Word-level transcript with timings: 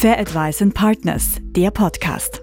Fair 0.00 0.20
Advice 0.20 0.64
Partners, 0.74 1.38
der 1.40 1.72
Podcast. 1.72 2.40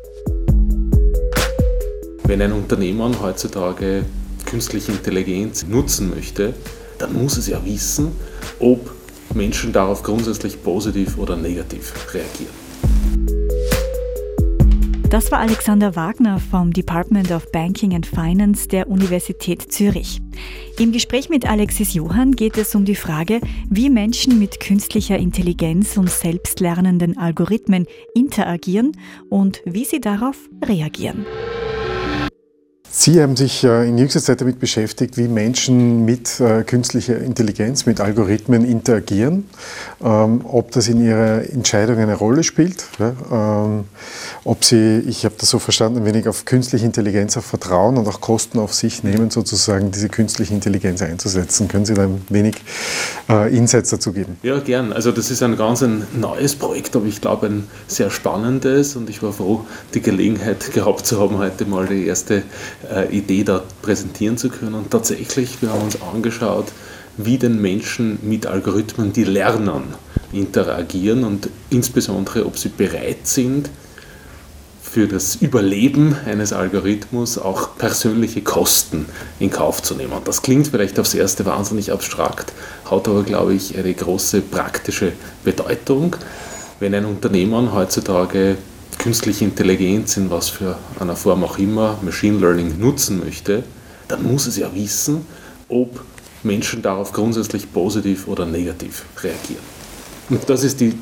Wenn 2.26 2.42
ein 2.42 2.52
Unternehmen 2.52 3.22
heutzutage 3.22 4.04
künstliche 4.46 4.92
Intelligenz 4.92 5.66
nutzen 5.66 6.10
möchte, 6.10 6.54
dann 6.98 7.14
muss 7.14 7.38
es 7.38 7.48
ja 7.48 7.64
wissen, 7.64 8.12
ob 8.60 8.92
Menschen 9.34 9.72
darauf 9.72 10.04
grundsätzlich 10.04 10.62
positiv 10.62 11.18
oder 11.18 11.38
negativ 11.38 11.94
reagieren. 12.14 13.35
Das 15.16 15.32
war 15.32 15.40
Alexander 15.40 15.96
Wagner 15.96 16.42
vom 16.42 16.74
Department 16.74 17.32
of 17.32 17.50
Banking 17.54 17.96
and 17.96 18.06
Finance 18.06 18.68
der 18.68 18.90
Universität 18.90 19.72
Zürich. 19.72 20.20
Im 20.78 20.92
Gespräch 20.92 21.30
mit 21.30 21.50
Alexis 21.50 21.94
Johann 21.94 22.34
geht 22.34 22.58
es 22.58 22.76
um 22.76 22.84
die 22.84 22.98
Frage, 22.98 23.40
wie 23.70 23.90
Menschen 23.90 24.38
mit 24.40 24.60
künstlicher 24.60 25.18
Intelligenz 25.18 25.96
und 25.96 26.10
selbstlernenden 26.10 27.18
Algorithmen 27.18 27.86
interagieren 28.14 28.92
und 29.30 29.62
wie 29.64 29.86
sie 29.86 30.02
darauf 30.02 30.50
reagieren. 30.62 31.26
Sie 32.98 33.22
haben 33.22 33.36
sich 33.36 33.66
äh, 33.66 33.90
in 33.90 33.98
jüngster 33.98 34.22
Zeit 34.22 34.40
damit 34.40 34.58
beschäftigt, 34.58 35.18
wie 35.18 35.28
Menschen 35.28 36.06
mit 36.06 36.40
äh, 36.40 36.64
künstlicher 36.64 37.18
Intelligenz, 37.18 37.86
mit 37.86 38.00
Algorithmen 38.00 38.64
interagieren, 38.64 39.50
ähm, 40.02 40.46
ob 40.46 40.72
das 40.72 40.88
in 40.88 41.04
ihrer 41.04 41.44
Entscheidung 41.50 41.98
eine 41.98 42.16
Rolle 42.16 42.42
spielt, 42.46 42.86
ähm, 43.02 43.84
ob 44.46 44.64
Sie, 44.64 45.00
ich 45.00 45.26
habe 45.26 45.36
das 45.38 45.50
so 45.50 45.60
verstanden, 45.60 46.00
ein 46.00 46.06
wenig 46.06 46.30
auf 46.30 46.46
künstliche 46.46 46.86
Intelligenz 46.86 47.36
auch 47.36 47.44
vertrauen 47.44 47.98
und 47.98 48.08
auch 48.08 48.22
Kosten 48.22 48.60
auf 48.60 48.74
sich 48.74 49.04
nehmen, 49.04 49.30
sozusagen 49.30 49.92
diese 49.92 50.08
künstliche 50.08 50.54
Intelligenz 50.54 51.02
einzusetzen. 51.02 51.68
Können 51.68 51.86
Sie 51.86 51.96
da 51.96 52.04
ein 52.04 52.22
wenig 52.30 52.56
äh, 53.28 53.54
Insights 53.54 53.90
dazu 53.90 54.14
geben? 54.14 54.38
Ja, 54.42 54.60
gern. 54.60 54.94
Also 54.94 55.12
das 55.12 55.32
ist 55.32 55.44
ein 55.44 55.58
ganz 55.58 55.84
ein 55.84 56.08
neues 56.14 56.56
Projekt, 56.56 56.96
aber 56.96 57.08
ich 57.08 57.20
glaube 57.20 57.48
ein 57.48 57.68
sehr 57.88 58.10
spannendes 58.10 58.96
und 58.96 59.10
ich 59.10 59.22
war 59.22 59.34
froh, 59.34 59.66
die 59.94 60.02
Gelegenheit 60.02 60.72
gehabt 60.72 61.06
zu 61.06 61.20
haben, 61.20 61.40
heute 61.40 61.66
mal 61.66 61.88
die 61.88 62.08
erste 62.08 62.44
äh, 62.92 63.16
Idee 63.16 63.44
da 63.44 63.64
präsentieren 63.82 64.38
zu 64.38 64.50
können. 64.50 64.76
Und 64.76 64.92
tatsächlich, 64.92 65.62
wir 65.62 65.70
haben 65.72 65.82
uns 65.82 66.02
angeschaut, 66.02 66.72
wie 67.18 67.38
den 67.38 67.62
Menschen 67.62 68.20
mit 68.24 68.46
Algorithmen, 68.46 69.14
die 69.14 69.24
lernen, 69.24 69.84
interagieren 70.34 71.24
und 71.24 71.50
insbesondere, 71.70 72.46
ob 72.46 72.58
sie 72.58 72.70
bereit 72.70 73.26
sind, 73.26 73.70
für 74.96 75.08
das 75.10 75.36
Überleben 75.36 76.16
eines 76.26 76.54
Algorithmus 76.54 77.38
auch 77.38 77.78
persönliche 77.78 78.42
Kosten 78.42 79.08
in 79.40 79.50
Kauf 79.50 79.84
zu 79.84 79.94
nehmen. 79.94 80.14
Das 80.24 80.42
klingt 80.42 80.70
vielleicht 80.70 80.98
aufs 81.00 81.14
Erste 81.14 81.46
wahnsinnig 81.46 81.92
abstrakt, 81.92 82.54
hat 82.90 83.08
aber, 83.10 83.24
glaube 83.24 83.56
ich, 83.56 83.78
eine 83.78 83.94
große 83.94 84.40
praktische 84.40 85.12
Bedeutung. 85.44 86.16
Wenn 86.80 86.96
ein 86.96 87.04
Unternehmen 87.04 87.74
heutzutage 87.74 88.56
künstliche 89.06 89.46
Intelligenz 89.46 90.18
in 90.18 90.32
was 90.32 90.50
für 90.50 90.80
einer 91.00 91.16
Form 91.16 91.44
auch 91.44 91.60
immer, 91.60 92.00
Machine 92.02 92.40
Learning 92.40 92.80
nutzen 92.80 93.20
möchte, 93.20 93.64
dann 94.08 94.24
muss 94.24 94.48
es 94.48 94.58
ja 94.58 94.74
wissen, 94.74 95.28
ob 95.70 96.04
Menschen 96.42 96.82
darauf 96.82 97.12
grundsätzlich 97.12 97.72
positiv 97.72 98.28
oder 98.28 98.48
negativ 98.48 99.04
reagieren. 99.22 99.62
Und 100.32 100.50
das 100.50 100.64
ist 100.64 100.80
die 100.80 100.98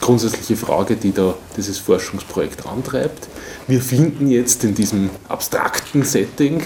grundsätzliche 0.00 0.56
Frage, 0.56 0.96
die 0.96 1.12
da 1.12 1.34
dieses 1.54 1.76
Forschungsprojekt 1.76 2.64
antreibt. 2.64 3.28
Wir 3.68 3.82
finden 3.82 4.30
jetzt 4.30 4.64
in 4.64 4.74
diesem 4.74 5.10
abstrakten 5.28 6.04
Setting, 6.04 6.62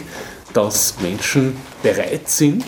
dass 0.53 0.95
Menschen 1.03 1.57
bereit 1.83 2.29
sind, 2.29 2.65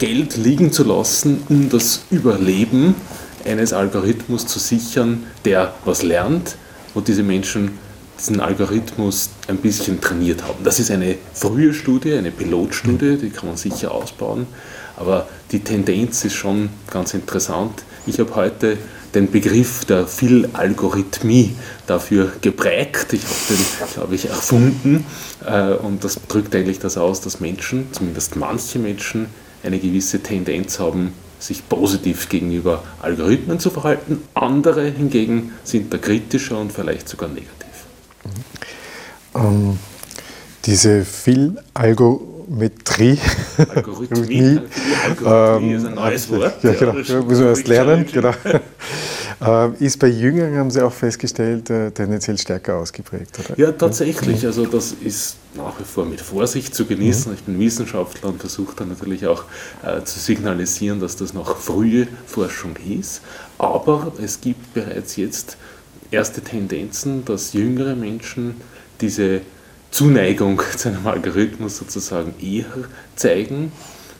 Geld 0.00 0.36
liegen 0.36 0.72
zu 0.72 0.82
lassen, 0.82 1.44
um 1.48 1.68
das 1.68 2.06
Überleben 2.10 2.96
eines 3.44 3.72
Algorithmus 3.72 4.48
zu 4.48 4.58
sichern, 4.58 5.28
der 5.44 5.74
was 5.84 6.02
lernt, 6.02 6.56
wo 6.96 7.02
diese 7.02 7.22
Menschen 7.22 7.72
diesen 8.18 8.40
Algorithmus 8.40 9.28
ein 9.48 9.58
bisschen 9.58 10.00
trainiert 10.00 10.42
haben. 10.42 10.64
Das 10.64 10.80
ist 10.80 10.90
eine 10.90 11.16
frühe 11.34 11.74
Studie, 11.74 12.14
eine 12.14 12.30
Pilotstudie, 12.30 13.18
die 13.18 13.28
kann 13.28 13.50
man 13.50 13.58
sicher 13.58 13.92
ausbauen, 13.92 14.46
aber 14.96 15.28
die 15.52 15.60
Tendenz 15.60 16.24
ist 16.24 16.34
schon 16.34 16.70
ganz 16.90 17.12
interessant. 17.12 17.84
Ich 18.06 18.18
habe 18.18 18.34
heute 18.34 18.78
den 19.14 19.30
Begriff 19.30 19.84
der 19.84 20.06
Viel-Algorithmie 20.06 21.54
dafür 21.86 22.32
geprägt. 22.40 23.12
Ich 23.12 23.24
habe 23.24 23.34
den, 23.50 23.92
glaube 23.94 24.14
ich, 24.14 24.28
erfunden. 24.30 25.04
Äh, 25.46 25.74
und 25.74 26.02
das 26.02 26.18
drückt 26.28 26.54
eigentlich 26.54 26.78
das 26.78 26.96
aus, 26.96 27.20
dass 27.20 27.40
Menschen, 27.40 27.88
zumindest 27.92 28.36
manche 28.36 28.78
Menschen, 28.78 29.26
eine 29.62 29.78
gewisse 29.78 30.22
Tendenz 30.22 30.78
haben, 30.78 31.12
sich 31.38 31.68
positiv 31.68 32.28
gegenüber 32.28 32.82
Algorithmen 33.00 33.60
zu 33.60 33.70
verhalten. 33.70 34.22
Andere 34.34 34.90
hingegen 34.90 35.52
sind 35.64 35.92
da 35.92 35.98
kritischer 35.98 36.58
und 36.58 36.72
vielleicht 36.72 37.08
sogar 37.08 37.28
negativ. 37.28 37.54
Mhm. 38.24 38.30
Ähm, 39.40 39.78
diese 40.64 41.04
Viel-Algometrie. 41.04 43.18
Algorithmie. 43.74 44.60
Algorithmie 45.04 45.74
ist 45.74 45.84
ein 45.86 45.94
neues 45.94 46.30
ähm, 46.30 46.38
Wort. 46.38 46.64
Ja, 46.64 46.72
genau. 46.72 46.98
Ja, 46.98 47.22
müssen 47.22 47.42
wir 47.42 47.48
erst 47.48 47.68
lernen. 47.68 48.06
Genau. 48.10 48.32
Ähm, 49.46 49.74
ist 49.78 49.98
bei 49.98 50.08
Jüngeren, 50.08 50.56
haben 50.56 50.70
Sie 50.70 50.82
auch 50.82 50.92
festgestellt, 50.92 51.70
äh, 51.70 51.90
tendenziell 51.90 52.38
stärker 52.38 52.76
ausgeprägt, 52.76 53.38
oder? 53.38 53.58
Ja, 53.58 53.72
tatsächlich. 53.72 54.44
Also 54.44 54.66
das 54.66 54.92
ist 54.92 55.36
nach 55.54 55.78
wie 55.78 55.84
vor 55.84 56.04
mit 56.04 56.20
Vorsicht 56.20 56.74
zu 56.74 56.84
genießen. 56.86 57.30
Mhm. 57.30 57.38
Ich 57.38 57.44
bin 57.44 57.58
Wissenschaftler 57.58 58.30
und 58.30 58.40
versuche 58.40 58.74
dann 58.76 58.88
natürlich 58.88 59.26
auch 59.26 59.44
äh, 59.84 60.02
zu 60.02 60.18
signalisieren, 60.18 61.00
dass 61.00 61.16
das 61.16 61.34
noch 61.34 61.56
frühe 61.56 62.08
Forschung 62.26 62.76
ist. 62.88 63.22
Aber 63.58 64.12
es 64.22 64.40
gibt 64.40 64.74
bereits 64.74 65.16
jetzt 65.16 65.56
erste 66.10 66.40
Tendenzen, 66.40 67.24
dass 67.24 67.52
jüngere 67.52 67.94
Menschen 67.94 68.60
diese 69.00 69.40
Zuneigung 69.90 70.60
zu 70.76 70.88
einem 70.88 71.06
Algorithmus 71.06 71.78
sozusagen 71.78 72.34
eher 72.40 72.66
zeigen 73.14 73.72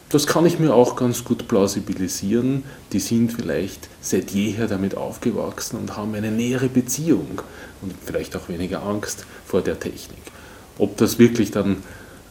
das 0.09 0.27
kann 0.27 0.47
ich 0.47 0.59
mir 0.59 0.73
auch 0.73 0.97
ganz 0.97 1.25
gut 1.25 1.49
plausibilisieren. 1.49 2.63
Die 2.93 3.01
sind 3.01 3.33
vielleicht 3.33 3.89
seit 4.01 4.31
jeher 4.31 4.69
damit 4.69 4.97
aufgewachsen 4.97 5.79
und 5.79 5.97
haben 5.97 6.15
eine 6.15 6.31
nähere 6.31 6.69
Beziehung 6.69 7.43
und 7.83 7.93
vielleicht 8.05 8.37
auch 8.37 8.49
weniger 8.49 8.83
Angst 8.83 9.27
vor 9.45 9.63
der 9.63 9.81
Technik. 9.81 10.23
Ob 10.79 10.97
das 10.97 11.19
wirklich 11.19 11.51
dann 11.51 11.79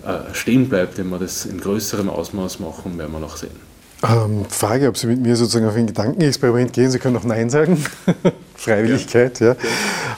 äh, 0.05 0.33
stehen 0.33 0.69
bleibt, 0.69 0.97
wenn 0.97 1.09
wir 1.09 1.19
das 1.19 1.45
in 1.45 1.59
größerem 1.59 2.09
Ausmaß 2.09 2.59
machen, 2.59 2.97
werden 2.97 3.11
wir 3.11 3.19
noch 3.19 3.37
sehen. 3.37 3.65
Ähm, 4.03 4.45
Frage, 4.49 4.87
ob 4.87 4.97
Sie 4.97 5.07
mit 5.07 5.21
mir 5.21 5.35
sozusagen 5.35 5.67
auf 5.67 5.75
ein 5.75 5.87
Gedankenexperiment 5.87 6.73
gehen. 6.73 6.91
Sie 6.91 6.99
können 6.99 7.17
auch 7.17 7.23
Nein 7.23 7.49
sagen. 7.49 7.83
Freiwilligkeit, 8.55 9.39
ja. 9.39 9.55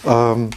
ja. 0.04 0.34
Ähm, 0.34 0.50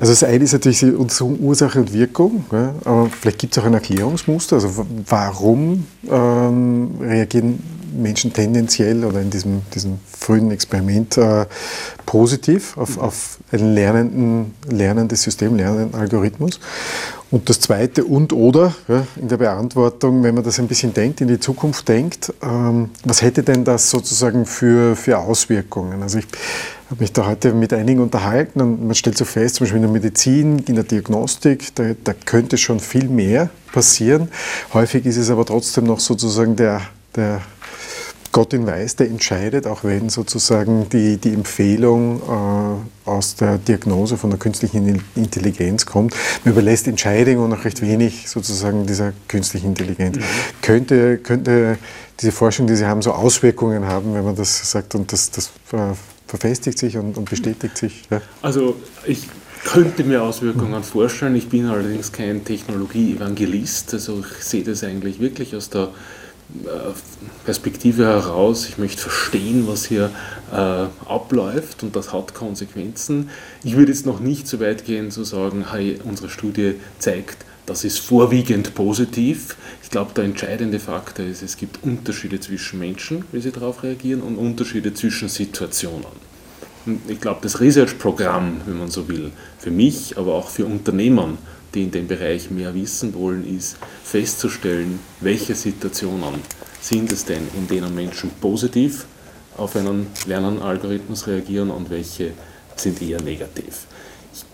also 0.00 0.12
das 0.12 0.24
eine 0.24 0.44
ist 0.44 0.52
natürlich 0.52 0.80
die 0.80 0.92
Ursache 0.92 1.80
und 1.80 1.92
Wirkung, 1.92 2.44
aber 2.84 3.08
vielleicht 3.20 3.38
gibt 3.38 3.56
es 3.56 3.62
auch 3.62 3.66
ein 3.66 3.74
Erklärungsmuster. 3.74 4.56
Also 4.56 4.86
warum 5.06 5.86
ähm, 6.10 6.92
reagieren 7.00 7.58
Menschen 7.92 8.32
tendenziell 8.32 9.04
oder 9.04 9.20
in 9.20 9.30
diesem, 9.30 9.62
diesem 9.74 9.98
frühen 10.06 10.50
Experiment 10.50 11.16
äh, 11.16 11.46
positiv 12.06 12.76
auf, 12.76 12.98
auf 12.98 13.38
ein 13.52 13.74
lernenden, 13.74 14.54
lernendes 14.68 15.22
System, 15.22 15.56
lernenden 15.56 15.98
Algorithmus? 15.98 16.60
Und 17.30 17.48
das 17.48 17.60
Zweite 17.60 18.04
und 18.04 18.32
oder 18.32 18.74
ja, 18.88 19.06
in 19.14 19.28
der 19.28 19.36
Beantwortung, 19.36 20.24
wenn 20.24 20.34
man 20.34 20.42
das 20.42 20.58
ein 20.58 20.66
bisschen 20.66 20.92
denkt, 20.92 21.20
in 21.20 21.28
die 21.28 21.38
Zukunft 21.38 21.88
denkt, 21.88 22.32
ähm, 22.42 22.90
was 23.04 23.22
hätte 23.22 23.44
denn 23.44 23.64
das 23.64 23.88
sozusagen 23.88 24.46
für, 24.46 24.96
für 24.96 25.18
Auswirkungen? 25.18 26.02
Also 26.02 26.18
ich 26.18 26.26
habe 26.90 27.02
mich 27.02 27.12
da 27.12 27.26
heute 27.26 27.54
mit 27.54 27.72
einigen 27.72 28.00
unterhalten 28.00 28.60
und 28.60 28.84
man 28.84 28.96
stellt 28.96 29.16
so 29.16 29.24
fest, 29.24 29.56
zum 29.56 29.64
Beispiel 29.64 29.76
in 29.76 29.82
der 29.82 29.92
Medizin, 29.92 30.58
in 30.66 30.74
der 30.74 30.82
Diagnostik, 30.82 31.72
da, 31.76 31.92
da 32.02 32.12
könnte 32.12 32.58
schon 32.58 32.80
viel 32.80 33.08
mehr 33.08 33.48
passieren. 33.72 34.28
Häufig 34.74 35.06
ist 35.06 35.16
es 35.16 35.30
aber 35.30 35.46
trotzdem 35.46 35.84
noch 35.84 36.00
sozusagen 36.00 36.56
der, 36.56 36.80
der 37.14 37.42
Gott 38.32 38.52
in 38.52 38.66
Weiß, 38.66 38.96
der 38.96 39.08
entscheidet, 39.08 39.66
auch 39.66 39.82
wenn 39.82 40.08
sozusagen 40.08 40.88
die, 40.88 41.16
die 41.16 41.32
Empfehlung 41.32 42.20
äh, 42.20 43.08
aus 43.08 43.34
der 43.34 43.58
Diagnose 43.58 44.16
von 44.16 44.30
der 44.30 44.38
künstlichen 44.38 45.02
Intelligenz 45.16 45.84
kommt. 45.84 46.14
Man 46.44 46.54
überlässt 46.54 46.86
Entscheidungen 46.86 47.38
und 47.38 47.52
auch 47.52 47.64
recht 47.64 47.82
wenig 47.82 48.28
sozusagen 48.28 48.86
dieser 48.86 49.12
künstlichen 49.26 49.68
Intelligenz. 49.68 50.18
Mhm. 50.18 50.22
Könnte, 50.62 51.18
könnte 51.18 51.78
diese 52.20 52.30
Forschung, 52.30 52.66
die 52.66 52.76
Sie 52.76 52.86
haben, 52.86 53.02
so 53.02 53.12
Auswirkungen 53.12 53.86
haben, 53.86 54.14
wenn 54.14 54.24
man 54.24 54.36
das 54.36 54.70
sagt 54.70 54.94
und 54.94 55.12
das, 55.12 55.30
das 55.32 55.50
äh, 55.72 55.94
verfestigt 56.26 56.78
sich 56.78 56.96
und, 56.96 57.18
und 57.18 57.28
bestätigt 57.28 57.76
sich? 57.76 58.04
Ja? 58.10 58.20
Also 58.42 58.76
ich 59.04 59.26
könnte 59.64 60.04
mir 60.04 60.22
Auswirkungen 60.22 60.82
vorstellen. 60.82 61.34
Ich 61.34 61.48
bin 61.48 61.66
allerdings 61.66 62.12
kein 62.12 62.44
Technologie-Evangelist. 62.44 63.92
Also 63.94 64.20
ich 64.20 64.44
sehe 64.44 64.62
das 64.62 64.84
eigentlich 64.84 65.20
wirklich 65.20 65.54
aus 65.54 65.68
der 65.70 65.88
Perspektive 67.44 68.04
heraus, 68.04 68.68
ich 68.68 68.78
möchte 68.78 69.02
verstehen, 69.02 69.66
was 69.66 69.86
hier 69.86 70.10
äh, 70.52 70.56
abläuft 71.08 71.82
und 71.82 71.96
das 71.96 72.12
hat 72.12 72.34
Konsequenzen. 72.34 73.30
Ich 73.64 73.76
würde 73.76 73.92
jetzt 73.92 74.06
noch 74.06 74.20
nicht 74.20 74.46
so 74.46 74.60
weit 74.60 74.84
gehen 74.84 75.10
zu 75.10 75.24
sagen, 75.24 75.66
hey, 75.70 75.98
unsere 76.04 76.28
Studie 76.28 76.74
zeigt, 76.98 77.44
das 77.66 77.84
ist 77.84 78.00
vorwiegend 78.00 78.74
positiv. 78.74 79.56
Ich 79.82 79.90
glaube, 79.90 80.12
der 80.14 80.24
entscheidende 80.24 80.80
Faktor 80.80 81.24
ist, 81.26 81.42
es 81.42 81.56
gibt 81.56 81.84
Unterschiede 81.84 82.40
zwischen 82.40 82.80
Menschen, 82.80 83.24
wie 83.32 83.40
sie 83.40 83.52
darauf 83.52 83.82
reagieren, 83.82 84.22
und 84.22 84.36
Unterschiede 84.36 84.92
zwischen 84.92 85.28
Situationen. 85.28 86.30
ich 87.08 87.20
glaube, 87.20 87.40
das 87.42 87.60
Research-Programm, 87.60 88.62
wenn 88.66 88.78
man 88.78 88.88
so 88.88 89.08
will, 89.08 89.30
für 89.58 89.70
mich, 89.70 90.18
aber 90.18 90.34
auch 90.34 90.48
für 90.48 90.66
Unternehmen, 90.66 91.38
die 91.74 91.84
in 91.84 91.90
dem 91.90 92.08
Bereich 92.08 92.50
mehr 92.50 92.74
wissen 92.74 93.14
wollen, 93.14 93.46
ist 93.56 93.76
festzustellen, 94.04 94.98
welche 95.20 95.54
Situationen 95.54 96.34
sind 96.80 97.12
es 97.12 97.24
denn, 97.24 97.46
in 97.56 97.68
denen 97.68 97.94
Menschen 97.94 98.30
positiv 98.40 99.06
auf 99.56 99.76
einen 99.76 100.06
Lernalgorithmus 100.26 101.26
reagieren 101.26 101.70
und 101.70 101.90
welche 101.90 102.32
sind 102.76 103.00
eher 103.02 103.20
negativ. 103.20 103.86
Ich 104.32 104.44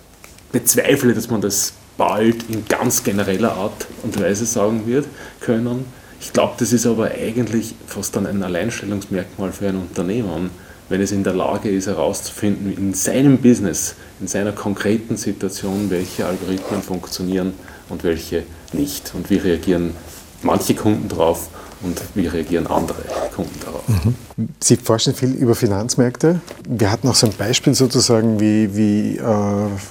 bezweifle, 0.53 1.15
dass 1.15 1.31
man 1.31 1.41
das 1.41 1.73
bald 1.97 2.51
in 2.51 2.67
ganz 2.67 3.03
genereller 3.03 3.53
Art 3.53 3.87
und 4.03 4.21
Weise 4.21 4.45
sagen 4.47 4.87
wird 4.87 5.07
können. 5.41 5.87
Ich 6.21 6.33
glaube, 6.33 6.55
das 6.59 6.73
ist 6.73 6.87
aber 6.87 7.11
eigentlich 7.11 7.75
fast 7.87 8.17
dann 8.17 8.27
ein 8.27 8.43
Alleinstellungsmerkmal 8.43 9.53
für 9.53 9.69
ein 9.69 9.77
Unternehmen, 9.77 10.51
wenn 10.89 11.01
es 11.01 11.13
in 11.13 11.25
der 11.25 11.35
Lage 11.35 11.69
ist, 11.69 11.87
herauszufinden, 11.87 12.77
in 12.77 12.95
seinem 12.95 13.39
Business, 13.39 13.95
in 14.21 14.29
seiner 14.29 14.53
konkreten 14.53 15.17
Situation, 15.17 15.91
welche 15.91 16.27
Algorithmen 16.27 16.83
funktionieren 16.83 17.55
und 17.89 18.05
welche 18.05 18.45
nicht. 18.73 19.13
Und 19.15 19.31
wie 19.31 19.37
reagieren 19.37 19.95
manche 20.43 20.75
Kunden 20.75 21.09
darauf 21.09 21.49
und 21.83 22.01
wie 22.15 22.27
reagieren 22.27 22.67
andere 22.67 23.03
Kunden 23.35 23.59
darauf. 23.65 23.87
Mhm. 23.89 24.15
Sie 24.61 24.77
forschen 24.77 25.15
viel 25.15 25.33
über 25.33 25.55
Finanzmärkte. 25.55 26.41
Wir 26.67 26.91
hatten 26.91 27.09
auch 27.09 27.15
so 27.15 27.27
ein 27.27 27.33
Beispiel 27.35 27.75
sozusagen 27.75 28.41
wie, 28.41 28.75
wie 28.75 29.17
äh, 29.17 29.23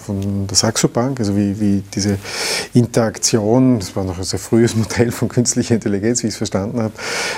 von 0.06 0.47
der 0.47 0.56
Saxo 0.56 0.88
Bank, 0.88 1.19
also 1.19 1.36
wie, 1.36 1.59
wie 1.59 1.83
diese 1.94 2.18
Interaktion, 2.74 3.80
das 3.80 3.95
war 3.95 4.03
noch 4.03 4.18
ein 4.18 4.24
sehr 4.24 4.39
frühes 4.39 4.75
Modell 4.75 5.12
von 5.12 5.27
künstlicher 5.27 5.75
Intelligenz, 5.75 6.24
wie 6.24 6.27
ich 6.27 6.33
es 6.33 6.38
verstanden 6.38 6.81
habe, 6.81 6.94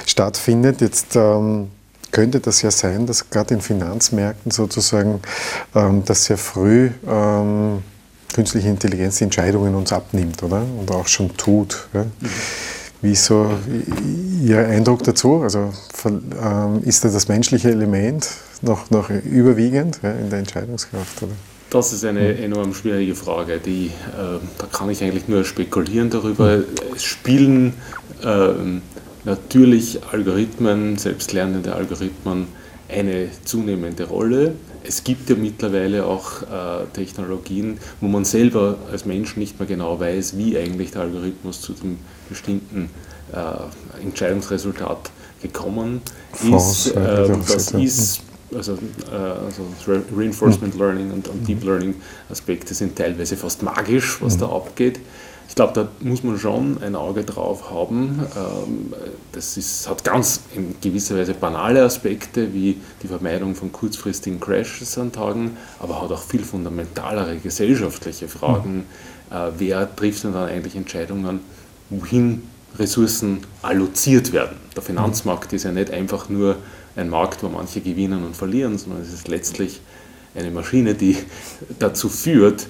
stattfindet. 0.05 0.81
Jetzt 0.81 1.15
ähm, 1.15 1.67
könnte 2.11 2.39
das 2.39 2.61
ja 2.61 2.71
sein, 2.71 3.05
dass 3.05 3.29
gerade 3.29 3.53
in 3.53 3.61
Finanzmärkten 3.61 4.51
sozusagen 4.51 5.21
ähm, 5.75 6.03
das 6.05 6.25
sehr 6.25 6.37
früh 6.37 6.91
ähm, 7.07 7.83
künstliche 8.33 8.69
Intelligenz 8.69 9.17
die 9.17 9.25
Entscheidungen 9.25 9.75
uns 9.75 9.91
abnimmt, 9.91 10.43
oder? 10.43 10.61
Und 10.79 10.91
auch 10.91 11.07
schon 11.07 11.35
tut. 11.37 11.87
Ja? 11.93 12.05
Wie 13.01 13.11
ist 13.11 13.25
so 13.25 13.49
Ihr 14.43 14.67
Eindruck 14.67 15.03
dazu? 15.03 15.41
Also 15.41 15.71
ähm, 16.05 16.83
ist 16.83 17.03
da 17.03 17.09
das 17.09 17.27
menschliche 17.27 17.69
Element 17.69 18.27
noch, 18.61 18.89
noch 18.89 19.09
überwiegend 19.09 19.99
ja, 20.01 20.11
in 20.11 20.29
der 20.29 20.39
Entscheidungskraft? 20.39 21.23
Oder? 21.23 21.33
Das 21.69 21.93
ist 21.93 22.05
eine 22.05 22.37
enorm 22.37 22.73
schwierige 22.73 23.13
Frage. 23.13 23.59
Die, 23.59 23.87
äh, 23.87 24.39
da 24.57 24.67
kann 24.71 24.89
ich 24.89 25.03
eigentlich 25.03 25.27
nur 25.27 25.43
spekulieren 25.43 26.09
darüber. 26.09 26.59
Es 26.95 27.03
spielen 27.03 27.73
äh, 28.23 28.49
natürlich 29.27 29.99
Algorithmen, 30.11 30.97
selbstlernende 30.97 31.75
Algorithmen, 31.75 32.47
eine 32.89 33.29
zunehmende 33.43 34.05
Rolle. 34.05 34.53
Es 34.83 35.03
gibt 35.03 35.29
ja 35.29 35.35
mittlerweile 35.35 36.05
auch 36.05 36.43
äh, 36.43 36.85
Technologien, 36.93 37.77
wo 37.99 38.07
man 38.07 38.23
selber 38.23 38.77
als 38.89 39.05
Mensch 39.05 39.35
nicht 39.35 39.59
mehr 39.59 39.67
genau 39.67 39.99
weiß, 39.99 40.37
wie 40.37 40.57
eigentlich 40.57 40.91
der 40.91 41.01
Algorithmus 41.01 41.61
zu 41.61 41.73
dem 41.73 41.97
bestimmten 42.29 42.89
äh, 43.33 44.01
Entscheidungsresultat 44.01 45.11
gekommen 45.41 46.01
ist. 46.49 46.95
Äh, 46.95 47.27
das 47.47 47.71
ist 47.73 48.21
also, 48.55 48.73
äh, 49.11 49.15
also 49.15 49.63
Reinforcement 50.15 50.73
hm. 50.73 50.79
Learning 50.79 51.11
und, 51.11 51.27
und, 51.27 51.45
Deep 51.45 51.65
Learning 51.65 51.95
Aspekte 52.29 52.73
sind 52.73 52.95
teilweise 52.95 53.35
fast 53.35 53.61
magisch, 53.61 54.21
was 54.21 54.33
hm. 54.33 54.39
da 54.39 54.45
abgeht. 54.47 55.01
Ich 55.47 55.55
glaube, 55.55 55.73
da 55.73 55.87
muss 56.01 56.23
man 56.23 56.37
schon 56.37 56.81
ein 56.83 56.95
Auge 56.95 57.23
drauf 57.23 57.71
haben. 57.71 58.19
Ähm, 58.35 58.93
das 59.31 59.57
ist, 59.57 59.89
hat 59.89 60.03
ganz 60.03 60.41
in 60.53 60.75
gewisser 60.81 61.17
Weise 61.17 61.33
banale 61.33 61.83
Aspekte, 61.83 62.53
wie 62.53 62.77
die 63.01 63.07
Vermeidung 63.07 63.55
von 63.55 63.71
kurzfristigen 63.71 64.39
Crashes 64.39 64.97
an 64.97 65.11
Tagen, 65.11 65.57
aber 65.79 66.01
hat 66.01 66.11
auch 66.11 66.21
viel 66.21 66.43
fundamentalere 66.43 67.37
gesellschaftliche 67.37 68.27
Fragen. 68.27 68.77
Mhm. 68.77 68.83
Wer 69.57 69.93
trifft 69.93 70.23
denn 70.23 70.31
dann 70.31 70.47
eigentlich 70.47 70.77
Entscheidungen, 70.77 71.41
wohin 71.89 72.43
Ressourcen 72.79 73.39
alloziert 73.61 74.31
werden? 74.31 74.55
Der 74.73 74.81
Finanzmarkt 74.83 75.51
ist 75.51 75.63
ja 75.63 75.71
nicht 75.73 75.91
einfach 75.91 76.29
nur 76.29 76.55
ein 76.95 77.09
Markt, 77.09 77.43
wo 77.43 77.49
manche 77.49 77.81
gewinnen 77.81 78.23
und 78.25 78.35
verlieren, 78.35 78.77
sondern 78.77 79.01
es 79.01 79.13
ist 79.13 79.27
letztlich 79.27 79.81
eine 80.35 80.51
Maschine, 80.51 80.95
die 80.95 81.17
dazu 81.79 82.09
führt, 82.09 82.67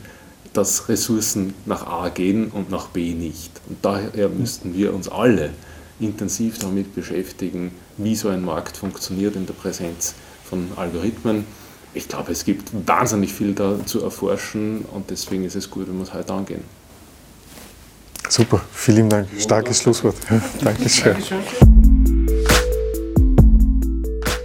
dass 0.58 0.90
Ressourcen 0.90 1.54
nach 1.66 1.86
A 1.86 2.10
gehen 2.10 2.50
und 2.50 2.72
nach 2.72 2.88
B 2.88 3.14
nicht. 3.14 3.52
Und 3.70 3.78
daher 3.84 4.28
müssten 4.30 4.74
wir 4.74 4.94
uns 4.94 5.08
alle 5.08 5.52
intensiv 6.00 6.58
damit 6.58 6.96
beschäftigen, 6.96 7.72
wie 7.98 8.16
so 8.16 8.30
ein 8.30 8.44
Markt 8.44 8.78
funktioniert 8.78 9.36
in 9.36 9.46
der 9.46 9.54
Präsenz 9.54 10.16
von 10.44 10.68
Algorithmen. 10.76 11.46
Ich 11.94 12.08
glaube, 12.08 12.32
es 12.32 12.44
gibt 12.44 12.72
wahnsinnig 12.88 13.34
viel 13.34 13.54
da 13.54 13.78
zu 13.86 14.02
erforschen 14.02 14.86
und 14.94 15.10
deswegen 15.10 15.44
ist 15.44 15.56
es 15.56 15.70
gut, 15.70 15.88
wenn 15.88 15.98
wir 15.98 16.04
es 16.04 16.14
heute 16.14 16.34
angehen. 16.34 16.64
Super, 18.28 18.62
vielen 18.74 19.10
Dank. 19.10 19.28
Starkes 19.40 19.82
Schlusswort. 19.82 20.16
Dankeschön. 20.64 21.14
Dankeschön. 21.14 21.40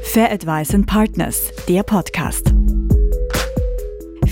Fair 0.05 0.31
Advice 0.31 0.75
and 0.75 0.87
Partners, 0.87 1.38
der 1.69 1.82
Podcast. 1.82 2.53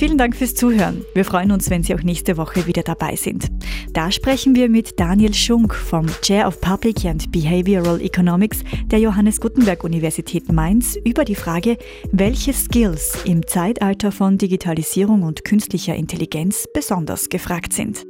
Vielen 0.00 0.16
Dank 0.16 0.34
fürs 0.34 0.54
Zuhören. 0.54 1.04
Wir 1.12 1.26
freuen 1.26 1.52
uns, 1.52 1.68
wenn 1.68 1.82
Sie 1.82 1.94
auch 1.94 2.02
nächste 2.02 2.38
Woche 2.38 2.66
wieder 2.66 2.82
dabei 2.82 3.16
sind. 3.16 3.48
Da 3.92 4.10
sprechen 4.10 4.54
wir 4.54 4.70
mit 4.70 4.98
Daniel 4.98 5.34
Schunk 5.34 5.74
vom 5.74 6.06
Chair 6.22 6.48
of 6.48 6.58
Public 6.62 7.04
and 7.04 7.30
Behavioral 7.30 8.00
Economics 8.00 8.60
der 8.86 8.98
Johannes 8.98 9.42
Gutenberg 9.42 9.84
Universität 9.84 10.50
Mainz 10.50 10.96
über 11.04 11.26
die 11.26 11.34
Frage, 11.34 11.76
welche 12.12 12.54
Skills 12.54 13.18
im 13.26 13.46
Zeitalter 13.46 14.10
von 14.10 14.38
Digitalisierung 14.38 15.22
und 15.22 15.44
künstlicher 15.44 15.94
Intelligenz 15.94 16.66
besonders 16.72 17.28
gefragt 17.28 17.74
sind. 17.74 18.06